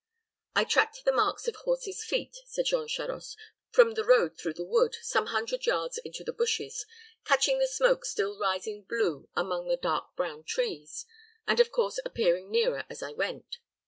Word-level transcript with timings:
"I 0.55 0.63
tracked 0.63 1.05
the 1.05 1.11
marks 1.11 1.47
of 1.47 1.55
horse's 1.57 2.03
feet," 2.03 2.35
said 2.47 2.65
Jean 2.65 2.87
Charost, 2.87 3.37
"from 3.69 3.91
the 3.93 4.03
road 4.03 4.35
through 4.35 4.55
the 4.55 4.65
wood, 4.65 4.95
some 5.03 5.27
hundred 5.27 5.67
yards 5.67 5.99
into 5.99 6.23
the 6.23 6.33
bushes, 6.33 6.87
catching 7.23 7.59
the 7.59 7.67
smoke 7.67 8.03
still 8.05 8.35
rising 8.39 8.81
blue 8.81 9.29
among 9.35 9.67
the 9.67 9.77
dark 9.77 10.15
brown 10.15 10.43
trees, 10.43 11.05
and, 11.45 11.59
of 11.59 11.71
course, 11.71 11.99
appearing 12.03 12.49
nearer 12.49 12.83
as 12.89 13.03
I 13.03 13.11
went. 13.11 13.59